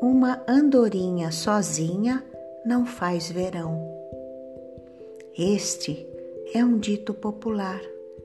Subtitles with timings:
[0.00, 2.24] Uma andorinha sozinha
[2.64, 3.80] não faz verão.
[5.36, 6.06] Este
[6.54, 7.80] é um dito popular,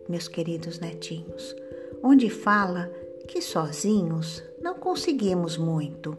[0.08, 1.56] meus queridos netinhos,
[2.04, 2.92] onde fala
[3.28, 6.18] que sozinhos não conseguimos muito,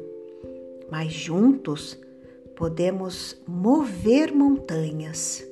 [0.90, 1.96] mas juntos
[2.58, 5.46] podemos mover montanhas.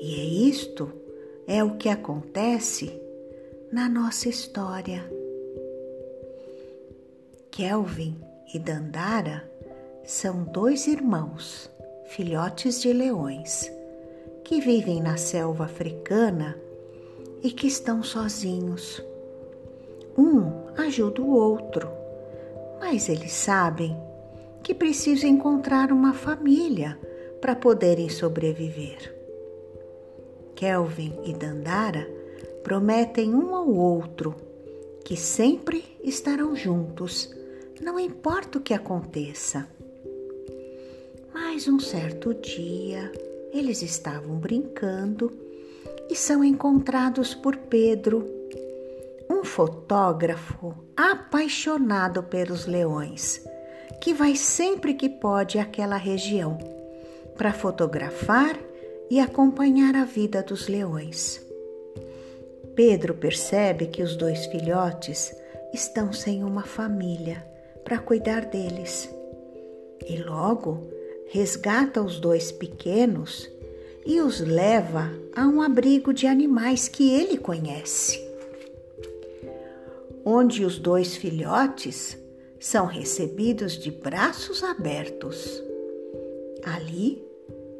[0.00, 0.90] E é isto
[1.46, 2.90] é o que acontece
[3.70, 5.04] na nossa história.
[7.50, 8.16] Kelvin
[8.54, 9.46] e Dandara
[10.02, 11.70] são dois irmãos,
[12.06, 13.70] filhotes de leões,
[14.42, 16.58] que vivem na selva africana
[17.42, 19.04] e que estão sozinhos.
[20.16, 21.86] Um ajuda o outro,
[22.80, 23.94] mas eles sabem
[24.62, 26.98] que precisam encontrar uma família
[27.40, 29.16] para poderem sobreviver.
[30.54, 32.06] Kelvin e Dandara
[32.62, 34.34] prometem um ao outro
[35.04, 37.34] que sempre estarão juntos
[37.80, 39.66] não importa o que aconteça.
[41.32, 43.10] Mas um certo dia
[43.52, 45.32] eles estavam brincando
[46.08, 48.26] e são encontrados por Pedro,
[49.28, 53.42] um fotógrafo apaixonado pelos leões,
[54.00, 56.58] que vai sempre que pode àquela região
[57.36, 58.58] para fotografar
[59.10, 61.40] e acompanhar a vida dos leões.
[62.74, 65.34] Pedro percebe que os dois filhotes
[65.72, 67.44] estão sem uma família
[67.84, 69.08] para cuidar deles.
[70.06, 70.88] E logo
[71.28, 73.50] resgata os dois pequenos
[74.04, 78.20] e os leva a um abrigo de animais que ele conhece,
[80.24, 82.19] onde os dois filhotes
[82.60, 85.62] são recebidos de braços abertos.
[86.62, 87.24] Ali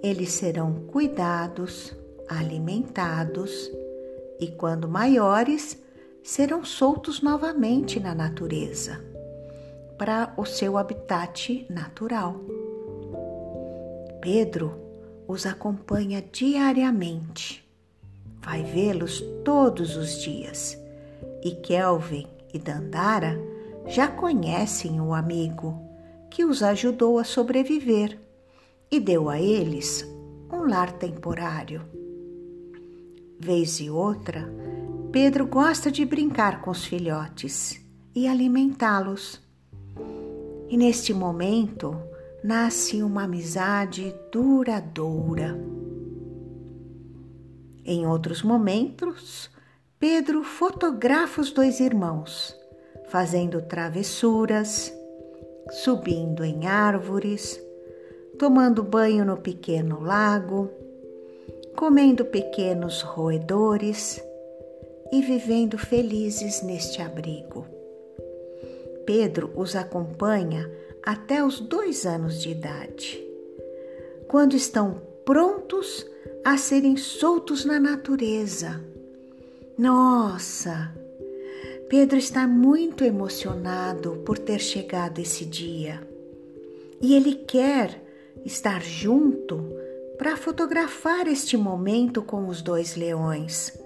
[0.03, 1.95] eles serão cuidados,
[2.27, 3.71] alimentados
[4.41, 5.79] e, quando maiores,
[6.23, 9.05] serão soltos novamente na natureza
[9.99, 12.41] para o seu habitat natural.
[14.23, 14.73] Pedro
[15.29, 17.63] os acompanha diariamente,
[18.41, 20.79] vai vê-los todos os dias
[21.43, 23.39] e Kelvin e Dandara
[23.91, 25.77] já conhecem o amigo
[26.31, 28.21] que os ajudou a sobreviver
[28.89, 30.07] e deu a eles
[30.53, 31.83] um lar temporário.
[33.41, 34.49] Vez e outra,
[35.11, 37.85] Pedro gosta de brincar com os filhotes
[38.15, 39.41] e alimentá-los.
[40.69, 42.01] E neste momento
[42.45, 45.59] nasce uma amizade duradoura.
[47.85, 49.51] Em outros momentos,
[49.99, 52.60] Pedro fotografa os dois irmãos,
[53.11, 54.95] fazendo travessuras,
[55.69, 57.61] subindo em árvores,
[58.39, 60.71] tomando banho no pequeno lago,
[61.77, 64.23] comendo pequenos roedores
[65.13, 67.67] e vivendo felizes neste abrigo.
[69.05, 70.71] Pedro os acompanha
[71.03, 73.21] até os dois anos de idade,
[74.29, 76.07] quando estão prontos
[76.45, 78.81] a serem soltos na natureza.
[79.77, 81.00] Nossa!
[81.91, 86.01] Pedro está muito emocionado por ter chegado esse dia
[87.03, 88.01] e ele quer
[88.45, 89.61] estar junto
[90.17, 93.77] para fotografar este momento com os dois leões,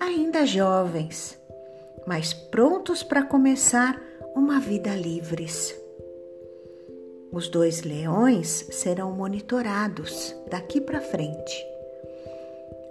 [0.00, 1.38] ainda jovens,
[2.04, 4.02] mas prontos para começar
[4.34, 5.72] uma vida livres.
[7.30, 11.64] Os dois leões serão monitorados daqui para frente,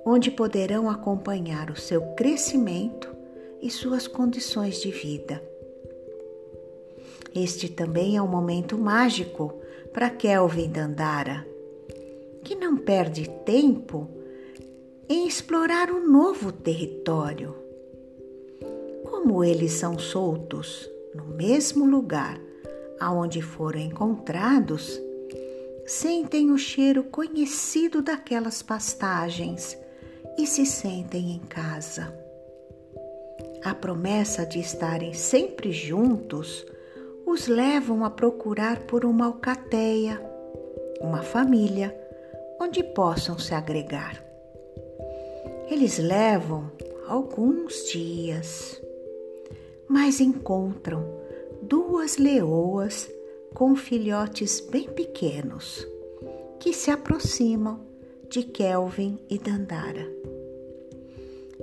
[0.06, 3.15] onde poderão acompanhar o seu crescimento
[3.66, 5.42] e suas condições de vida.
[7.34, 9.60] Este também é um momento mágico
[9.92, 11.44] para Kelvin Dandara,
[12.44, 14.08] que não perde tempo
[15.10, 17.56] em explorar um novo território.
[19.04, 22.40] Como eles são soltos no mesmo lugar
[23.00, 25.02] aonde foram encontrados,
[25.88, 29.76] sentem o cheiro conhecido daquelas pastagens
[30.38, 32.25] e se sentem em casa.
[33.66, 36.64] A promessa de estarem sempre juntos
[37.26, 40.22] os levam a procurar por uma alcateia,
[41.02, 42.00] uma família
[42.62, 44.24] onde possam se agregar.
[45.68, 46.72] Eles levam
[47.08, 48.80] alguns dias,
[49.88, 51.20] mas encontram
[51.60, 53.10] duas leoas
[53.56, 55.88] com filhotes bem pequenos
[56.60, 57.80] que se aproximam
[58.30, 60.08] de Kelvin e Dandara.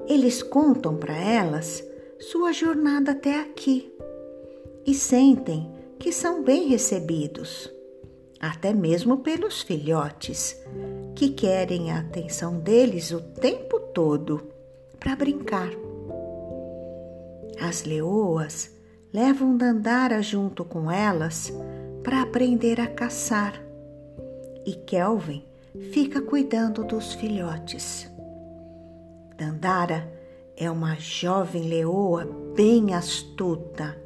[0.09, 1.92] Eles contam para elas
[2.23, 3.93] sua jornada até aqui
[4.87, 7.69] e sentem que são bem recebidos,
[8.39, 10.57] até mesmo pelos filhotes,
[11.17, 14.41] que querem a atenção deles o tempo todo
[15.01, 15.69] para brincar.
[17.61, 18.71] As leoas
[19.13, 21.53] levam Dandara junto com elas
[22.05, 23.61] para aprender a caçar
[24.65, 25.45] e Kelvin
[25.93, 28.09] fica cuidando dos filhotes.
[29.37, 30.22] Dandara
[30.57, 33.97] é uma jovem leoa bem astuta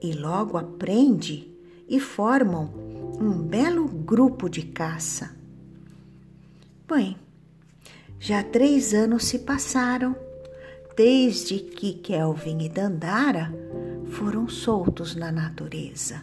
[0.00, 1.52] e logo aprende
[1.88, 2.72] e formam
[3.20, 5.36] um belo grupo de caça.
[6.88, 7.16] Bem,
[8.18, 10.16] já três anos se passaram
[10.96, 13.52] desde que Kelvin e Dandara
[14.10, 16.22] foram soltos na natureza.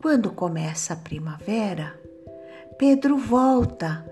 [0.00, 1.98] Quando começa a primavera,
[2.78, 4.06] Pedro volta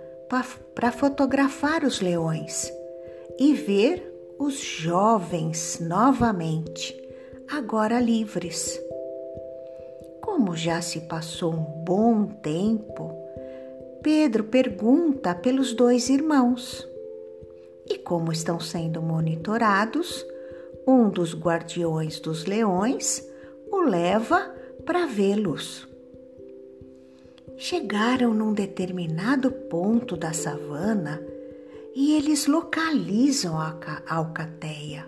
[0.74, 2.70] para fotografar os leões
[3.38, 4.08] e ver
[4.38, 6.96] os jovens novamente,
[7.48, 8.80] agora livres.
[10.20, 13.12] Como já se passou um bom tempo,
[14.02, 16.86] Pedro pergunta pelos dois irmãos.
[17.86, 20.26] E como estão sendo monitorados,
[20.86, 23.26] um dos guardiões dos leões
[23.70, 24.54] o leva
[24.84, 25.86] para vê-los.
[27.56, 31.20] Chegaram num determinado ponto da savana
[31.98, 33.74] e eles localizam a
[34.08, 35.04] alcateia.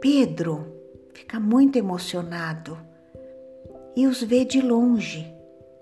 [0.00, 0.66] Pedro
[1.12, 2.78] fica muito emocionado
[3.94, 5.30] e os vê de longe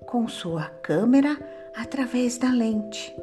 [0.06, 1.39] com sua câmera
[1.73, 3.15] através da lente.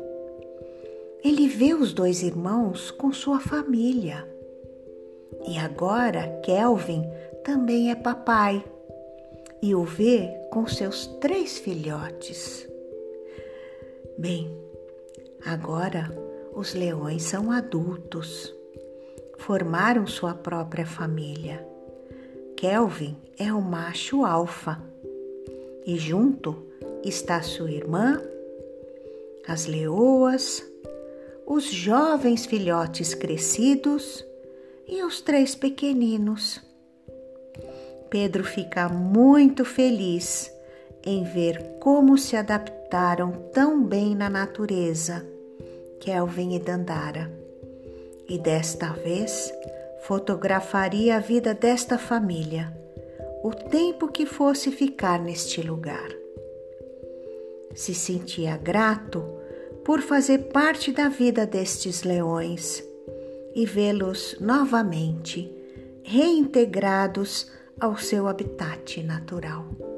[1.22, 4.26] Ele vê os dois irmãos com sua família.
[5.46, 7.04] E agora Kelvin
[7.44, 8.64] também é papai
[9.62, 12.66] e o vê com seus três filhotes.
[14.18, 14.71] Bem,
[15.46, 16.12] agora
[16.54, 18.54] os leões são adultos,
[19.38, 21.66] formaram sua própria família.
[22.56, 24.82] Kelvin é o macho alfa
[25.86, 26.68] e junto
[27.04, 28.22] está sua irmã,
[29.48, 30.64] as leoas,
[31.46, 34.26] os jovens filhotes crescidos
[34.88, 36.62] e os três pequeninos.
[38.10, 40.52] Pedro fica muito feliz
[41.04, 45.26] em ver como se adaptaram tão bem na natureza,
[46.00, 47.32] Kelvin e Dandara.
[48.28, 49.52] E desta vez
[50.04, 52.76] fotografaria a vida desta família,
[53.44, 56.10] o tempo que fosse ficar neste lugar.
[57.74, 59.24] Se sentia grato
[59.84, 62.84] por fazer parte da vida destes leões
[63.56, 65.52] e vê-los novamente
[66.04, 69.91] reintegrados ao seu habitat natural.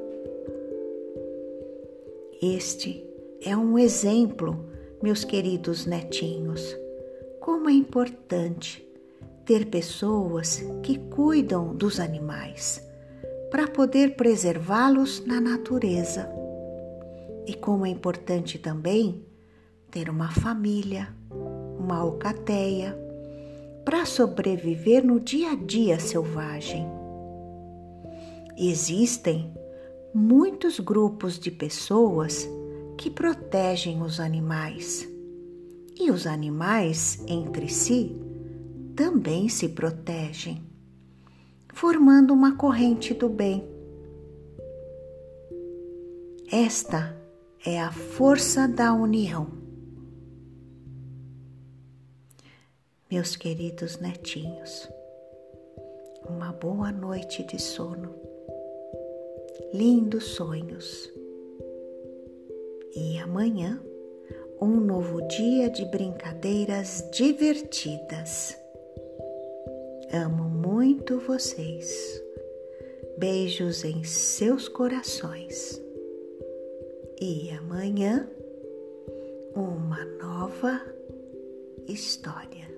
[2.42, 3.04] Este
[3.40, 4.68] é um exemplo,
[5.02, 6.76] meus queridos netinhos,
[7.40, 8.86] como é importante
[9.44, 12.82] ter pessoas que cuidam dos animais
[13.50, 16.28] para poder preservá-los na natureza.
[17.46, 19.24] E como é importante também
[19.90, 21.08] ter uma família,
[21.78, 22.98] uma alcateia,
[23.84, 26.86] para sobreviver no dia a dia selvagem.
[28.56, 29.52] Existem
[30.14, 32.48] muitos grupos de pessoas
[32.96, 35.08] que protegem os animais
[35.98, 38.16] e os animais entre si
[38.94, 40.62] também se protegem,
[41.72, 43.68] formando uma corrente do bem.
[46.50, 47.20] Esta
[47.66, 49.48] é a força da união.
[53.10, 54.88] Meus queridos netinhos,
[56.28, 58.33] uma boa noite de sono
[59.72, 61.12] lindos sonhos.
[62.94, 63.82] E amanhã,
[64.60, 68.56] um novo dia de brincadeiras divertidas.
[70.12, 72.22] Amo muito vocês.
[73.18, 75.80] Beijos em seus corações.
[77.20, 78.28] E amanhã,
[79.54, 80.80] uma nova
[81.86, 82.73] história.